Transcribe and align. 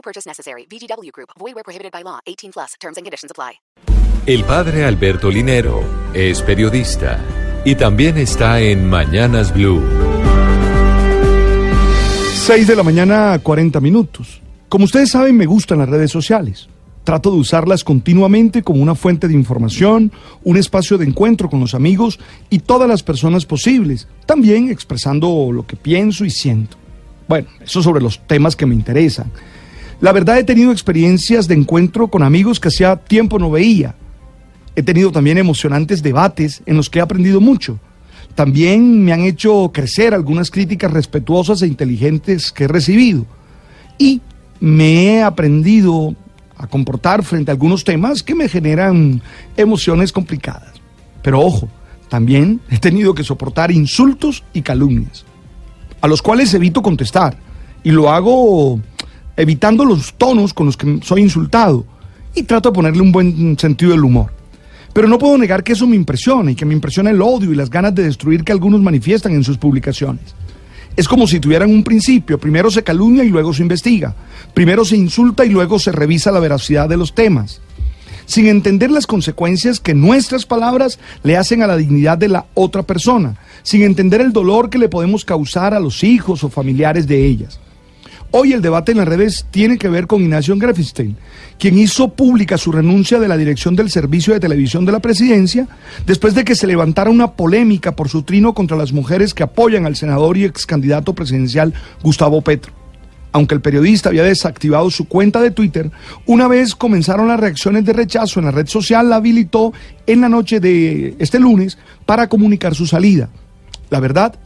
No 0.00 0.02
purchase 0.02 0.26
necessary. 0.26 0.66
VGW 0.66 1.12
Group. 1.12 1.30
Void 1.38 1.54
where 1.54 1.62
prohibited 1.62 1.92
by 1.92 2.02
law. 2.02 2.20
18 2.26 2.52
plus. 2.52 2.74
Terms 2.80 2.96
and 2.96 3.04
conditions 3.04 3.30
apply. 3.30 3.60
El 4.26 4.44
padre 4.44 4.84
Alberto 4.84 5.30
Linero 5.30 5.82
es 6.14 6.40
periodista 6.42 7.20
y 7.64 7.74
también 7.74 8.16
está 8.16 8.60
en 8.60 8.88
Mañanas 8.88 9.52
Blue. 9.52 9.82
6 12.46 12.66
de 12.66 12.76
la 12.76 12.82
mañana, 12.82 13.38
40 13.42 13.80
minutos. 13.80 14.40
Como 14.70 14.86
ustedes 14.86 15.10
saben, 15.10 15.36
me 15.36 15.46
gustan 15.46 15.78
las 15.78 15.88
redes 15.88 16.10
sociales. 16.10 16.68
Trato 17.04 17.30
de 17.30 17.38
usarlas 17.38 17.84
continuamente 17.84 18.62
como 18.62 18.82
una 18.82 18.94
fuente 18.94 19.28
de 19.28 19.34
información, 19.34 20.12
un 20.44 20.56
espacio 20.56 20.96
de 20.96 21.06
encuentro 21.06 21.50
con 21.50 21.60
los 21.60 21.74
amigos 21.74 22.18
y 22.48 22.60
todas 22.60 22.88
las 22.88 23.02
personas 23.02 23.44
posibles, 23.44 24.08
también 24.26 24.70
expresando 24.70 25.50
lo 25.52 25.66
que 25.66 25.76
pienso 25.76 26.24
y 26.24 26.30
siento. 26.30 26.76
Bueno, 27.28 27.48
eso 27.60 27.82
sobre 27.82 28.02
los 28.02 28.26
temas 28.26 28.56
que 28.56 28.66
me 28.66 28.74
interesan. 28.74 29.30
La 30.00 30.12
verdad 30.12 30.38
he 30.38 30.44
tenido 30.44 30.72
experiencias 30.72 31.46
de 31.46 31.54
encuentro 31.54 32.08
con 32.08 32.22
amigos 32.22 32.58
que 32.58 32.68
hacía 32.68 32.96
tiempo 32.96 33.38
no 33.38 33.50
veía. 33.50 33.94
He 34.74 34.82
tenido 34.82 35.12
también 35.12 35.36
emocionantes 35.36 36.02
debates 36.02 36.62
en 36.64 36.76
los 36.78 36.88
que 36.88 37.00
he 37.00 37.02
aprendido 37.02 37.40
mucho. 37.40 37.78
También 38.34 39.04
me 39.04 39.12
han 39.12 39.20
hecho 39.20 39.70
crecer 39.74 40.14
algunas 40.14 40.50
críticas 40.50 40.90
respetuosas 40.90 41.60
e 41.60 41.66
inteligentes 41.66 42.50
que 42.50 42.64
he 42.64 42.68
recibido. 42.68 43.26
Y 43.98 44.22
me 44.58 45.04
he 45.04 45.22
aprendido 45.22 46.14
a 46.56 46.66
comportar 46.66 47.22
frente 47.22 47.50
a 47.50 47.54
algunos 47.54 47.84
temas 47.84 48.22
que 48.22 48.34
me 48.34 48.48
generan 48.48 49.20
emociones 49.56 50.12
complicadas. 50.12 50.72
Pero 51.22 51.40
ojo, 51.40 51.68
también 52.08 52.60
he 52.70 52.78
tenido 52.78 53.14
que 53.14 53.24
soportar 53.24 53.70
insultos 53.70 54.44
y 54.54 54.62
calumnias, 54.62 55.26
a 56.00 56.08
los 56.08 56.22
cuales 56.22 56.54
evito 56.54 56.80
contestar. 56.80 57.36
Y 57.82 57.90
lo 57.90 58.10
hago 58.10 58.80
evitando 59.40 59.84
los 59.86 60.14
tonos 60.14 60.52
con 60.52 60.66
los 60.66 60.76
que 60.76 61.00
soy 61.02 61.22
insultado 61.22 61.86
y 62.34 62.42
trato 62.42 62.68
de 62.70 62.74
ponerle 62.74 63.00
un 63.00 63.10
buen 63.10 63.58
sentido 63.58 63.92
del 63.92 64.04
humor. 64.04 64.32
Pero 64.92 65.08
no 65.08 65.18
puedo 65.18 65.38
negar 65.38 65.64
que 65.64 65.72
eso 65.72 65.86
me 65.86 65.96
impresiona 65.96 66.50
y 66.50 66.54
que 66.54 66.66
me 66.66 66.74
impresiona 66.74 67.10
el 67.10 67.22
odio 67.22 67.52
y 67.52 67.56
las 67.56 67.70
ganas 67.70 67.94
de 67.94 68.02
destruir 68.02 68.44
que 68.44 68.52
algunos 68.52 68.82
manifiestan 68.82 69.32
en 69.32 69.44
sus 69.44 69.56
publicaciones. 69.56 70.34
Es 70.94 71.08
como 71.08 71.26
si 71.26 71.40
tuvieran 71.40 71.70
un 71.70 71.84
principio, 71.84 72.38
primero 72.38 72.70
se 72.70 72.82
calumnia 72.82 73.24
y 73.24 73.30
luego 73.30 73.54
se 73.54 73.62
investiga, 73.62 74.14
primero 74.52 74.84
se 74.84 74.96
insulta 74.96 75.46
y 75.46 75.48
luego 75.48 75.78
se 75.78 75.92
revisa 75.92 76.32
la 76.32 76.40
veracidad 76.40 76.88
de 76.88 76.96
los 76.98 77.14
temas, 77.14 77.62
sin 78.26 78.46
entender 78.46 78.90
las 78.90 79.06
consecuencias 79.06 79.80
que 79.80 79.94
nuestras 79.94 80.44
palabras 80.44 80.98
le 81.22 81.38
hacen 81.38 81.62
a 81.62 81.66
la 81.66 81.76
dignidad 81.76 82.18
de 82.18 82.28
la 82.28 82.46
otra 82.54 82.82
persona, 82.82 83.36
sin 83.62 83.82
entender 83.84 84.20
el 84.20 84.32
dolor 84.32 84.68
que 84.68 84.78
le 84.78 84.88
podemos 84.88 85.24
causar 85.24 85.72
a 85.72 85.80
los 85.80 86.04
hijos 86.04 86.44
o 86.44 86.50
familiares 86.50 87.06
de 87.06 87.24
ellas. 87.24 87.60
Hoy 88.32 88.52
el 88.52 88.62
debate 88.62 88.92
en 88.92 88.98
las 88.98 89.08
redes 89.08 89.44
tiene 89.50 89.76
que 89.76 89.88
ver 89.88 90.06
con 90.06 90.22
Ignacio 90.22 90.56
Grafenstein, 90.56 91.16
quien 91.58 91.76
hizo 91.76 92.10
pública 92.10 92.58
su 92.58 92.70
renuncia 92.70 93.18
de 93.18 93.26
la 93.26 93.36
dirección 93.36 93.74
del 93.74 93.90
servicio 93.90 94.32
de 94.32 94.38
televisión 94.38 94.84
de 94.84 94.92
la 94.92 95.00
presidencia 95.00 95.66
después 96.06 96.36
de 96.36 96.44
que 96.44 96.54
se 96.54 96.68
levantara 96.68 97.10
una 97.10 97.32
polémica 97.32 97.96
por 97.96 98.08
su 98.08 98.22
trino 98.22 98.54
contra 98.54 98.76
las 98.76 98.92
mujeres 98.92 99.34
que 99.34 99.42
apoyan 99.42 99.84
al 99.84 99.96
senador 99.96 100.36
y 100.36 100.44
ex 100.44 100.64
candidato 100.64 101.12
presidencial 101.12 101.74
Gustavo 102.04 102.40
Petro. 102.40 102.72
Aunque 103.32 103.56
el 103.56 103.60
periodista 103.60 104.10
había 104.10 104.22
desactivado 104.22 104.90
su 104.90 105.08
cuenta 105.08 105.40
de 105.40 105.50
Twitter, 105.50 105.90
una 106.24 106.46
vez 106.46 106.76
comenzaron 106.76 107.26
las 107.26 107.40
reacciones 107.40 107.84
de 107.84 107.94
rechazo 107.94 108.38
en 108.38 108.46
la 108.46 108.52
red 108.52 108.68
social, 108.68 109.08
la 109.08 109.16
habilitó 109.16 109.72
en 110.06 110.20
la 110.20 110.28
noche 110.28 110.60
de 110.60 111.16
este 111.18 111.40
lunes 111.40 111.78
para 112.06 112.28
comunicar 112.28 112.76
su 112.76 112.86
salida. 112.86 113.28
La 113.88 113.98
verdad, 113.98 114.38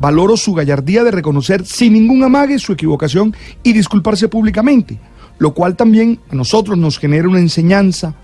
Valoro 0.00 0.38
su 0.38 0.54
gallardía 0.54 1.04
de 1.04 1.10
reconocer 1.10 1.66
sin 1.66 1.92
ningún 1.92 2.24
amague 2.24 2.58
su 2.58 2.72
equivocación 2.72 3.36
y 3.62 3.74
disculparse 3.74 4.28
públicamente, 4.28 4.98
lo 5.38 5.52
cual 5.52 5.76
también 5.76 6.18
a 6.30 6.34
nosotros 6.34 6.78
nos 6.78 6.98
genera 6.98 7.28
una 7.28 7.38
enseñanza 7.38 8.14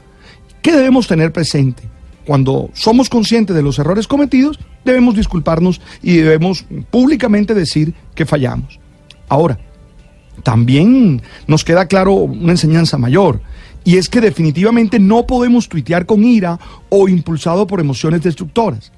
que 0.63 0.73
debemos 0.73 1.07
tener 1.07 1.35
presente. 1.35 1.83
Cuando 2.25 2.71
somos 2.73 3.11
conscientes 3.11 3.55
de 3.55 3.63
los 3.63 3.79
errores 3.79 4.09
cometidos, 4.09 4.59
debemos 4.87 5.17
disculparnos 5.17 5.83
y 6.03 6.17
debemos 6.17 6.65
públicamente 6.91 7.53
decir 7.53 7.93
que 8.15 8.25
fallamos. 8.25 8.81
Ahora, 9.29 9.59
también 10.43 11.21
nos 11.47 11.63
queda 11.63 11.89
claro 11.89 12.15
una 12.15 12.53
enseñanza 12.53 12.97
mayor, 12.97 13.43
y 13.85 13.99
es 13.99 14.09
que 14.09 14.23
definitivamente 14.23 14.99
no 14.99 15.27
podemos 15.27 15.69
tuitear 15.69 16.07
con 16.07 16.25
ira 16.25 16.59
o 16.89 17.07
impulsado 17.07 17.67
por 17.67 17.81
emociones 17.81 18.23
destructoras. 18.23 18.93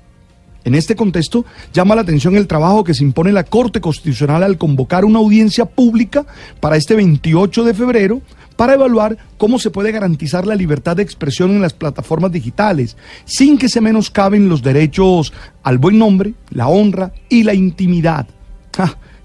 En 0.68 0.74
este 0.74 0.96
contexto, 0.96 1.46
llama 1.72 1.94
la 1.94 2.02
atención 2.02 2.36
el 2.36 2.46
trabajo 2.46 2.84
que 2.84 2.92
se 2.92 3.02
impone 3.02 3.32
la 3.32 3.44
Corte 3.44 3.80
Constitucional 3.80 4.42
al 4.42 4.58
convocar 4.58 5.06
una 5.06 5.18
audiencia 5.18 5.64
pública 5.64 6.26
para 6.60 6.76
este 6.76 6.94
28 6.94 7.64
de 7.64 7.72
febrero 7.72 8.20
para 8.54 8.74
evaluar 8.74 9.16
cómo 9.38 9.58
se 9.58 9.70
puede 9.70 9.92
garantizar 9.92 10.46
la 10.46 10.54
libertad 10.54 10.94
de 10.94 11.02
expresión 11.02 11.52
en 11.52 11.62
las 11.62 11.72
plataformas 11.72 12.32
digitales, 12.32 12.98
sin 13.24 13.56
que 13.56 13.70
se 13.70 13.80
menoscaben 13.80 14.50
los 14.50 14.60
derechos 14.60 15.32
al 15.62 15.78
buen 15.78 15.96
nombre, 15.96 16.34
la 16.50 16.68
honra 16.68 17.12
y 17.30 17.44
la 17.44 17.54
intimidad. 17.54 18.26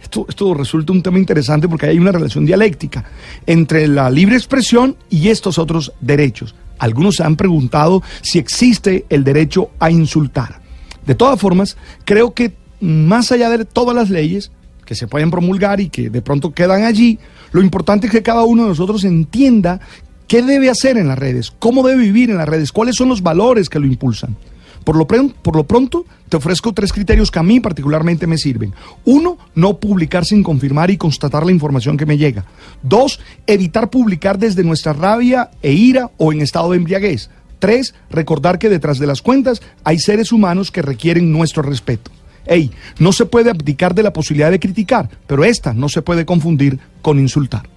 esto, 0.02 0.26
esto 0.30 0.54
resulta 0.54 0.94
un 0.94 1.04
tema 1.04 1.20
interesante 1.20 1.68
porque 1.68 1.88
hay 1.88 2.00
una 2.00 2.14
relación 2.14 2.46
dialéctica 2.46 3.04
entre 3.46 3.90
la 3.90 4.10
libre 4.10 4.38
expresión 4.38 4.96
y 5.10 5.28
estos 5.28 5.58
otros 5.58 5.92
derechos. 6.00 6.56
Algunos 6.80 7.16
se 7.16 7.24
han 7.24 7.36
preguntado 7.36 8.02
si 8.22 8.40
existe 8.40 9.06
el 9.10 9.26
derecho 9.26 9.72
a 9.78 9.92
insultar. 9.92 10.63
De 11.06 11.16
todas 11.16 11.40
formas, 11.40 11.78
creo 12.06 12.34
que 12.34 12.54
más 12.80 13.32
allá 13.32 13.50
de 13.50 13.66
todas 13.66 13.96
las 13.96 14.10
leyes 14.10 14.52
que 14.86 14.96
se 14.96 15.08
pueden 15.08 15.32
promulgar 15.32 15.80
y 15.80 15.90
que 15.90 16.10
de 16.10 16.22
pronto 16.22 16.54
quedan 16.54 16.84
allí, 16.84 17.20
lo 17.52 17.62
importante 17.62 18.08
es 18.08 18.12
que 18.12 18.24
cada 18.24 18.44
uno 18.44 18.64
de 18.64 18.70
nosotros 18.70 19.04
entienda 19.04 19.80
qué 20.28 20.42
debe 20.42 20.70
hacer 20.70 20.98
en 20.98 21.08
las 21.08 21.20
redes, 21.20 21.54
cómo 21.60 21.86
debe 21.88 22.02
vivir 22.02 22.30
en 22.30 22.38
las 22.38 22.50
redes, 22.50 22.72
cuáles 22.72 22.96
son 22.96 23.10
los 23.10 23.22
valores 23.22 23.70
que 23.70 23.80
lo 23.80 23.86
impulsan. 23.86 24.36
Por 24.84 24.98
lo, 24.98 25.08
por 25.08 25.56
lo, 25.56 25.64
pronto, 25.64 26.06
te 26.28 26.36
ofrezco 26.36 26.74
tres 26.74 26.92
criterios 26.92 27.32
que 27.32 27.40
a 27.40 27.44
mí 27.44 27.62
particularmente 27.62 28.28
me 28.28 28.38
sirven. 28.38 28.74
Uno, 29.06 29.38
no 29.56 29.80
publicar 29.80 30.26
sin 30.26 30.44
confirmar 30.44 30.92
y 30.92 30.98
constatar 30.98 31.46
la 31.46 31.54
información 31.54 31.96
que 31.96 32.06
me 32.06 32.18
llega. 32.18 32.46
Dos, 32.82 33.22
evitar 33.48 33.90
publicar 33.90 34.38
desde 34.38 34.64
nuestra 34.64 34.92
rabia 34.92 35.52
e 35.62 35.72
ira 35.72 36.12
o 36.18 36.34
en 36.34 36.42
estado 36.42 36.72
de 36.72 36.78
embriaguez. 36.78 37.30
Tres, 37.64 37.96
recordar 38.10 38.60
que 38.60 38.68
detrás 38.68 39.00
de 39.00 39.08
las 39.08 39.22
cuentas 39.22 39.62
hay 39.86 39.98
seres 39.98 40.34
humanos 40.34 40.70
que 40.70 40.82
requieren 40.82 41.32
nuestro 41.32 41.64
respeto. 41.64 42.12
Ey, 42.46 42.72
no 43.00 43.14
se 43.14 43.26
puede 43.26 43.52
abdicar 43.52 43.96
de 43.96 44.04
la 44.04 44.12
posibilidad 44.12 44.52
de 44.52 44.60
criticar, 44.60 45.10
pero 45.28 45.46
esta 45.46 45.74
no 45.74 45.88
se 45.88 46.02
puede 46.02 46.26
confundir 46.26 46.78
con 47.02 47.20
insultar. 47.20 47.70